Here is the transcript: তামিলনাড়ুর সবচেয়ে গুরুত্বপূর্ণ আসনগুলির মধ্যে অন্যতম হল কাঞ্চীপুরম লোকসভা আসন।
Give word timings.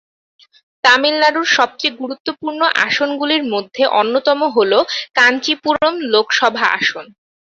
তামিলনাড়ুর 0.83 1.47
সবচেয়ে 1.57 1.97
গুরুত্বপূর্ণ 2.01 2.61
আসনগুলির 2.85 3.43
মধ্যে 3.53 3.83
অন্যতম 3.99 4.39
হল 4.55 4.71
কাঞ্চীপুরম 5.15 5.93
লোকসভা 6.13 6.65
আসন। 6.77 7.05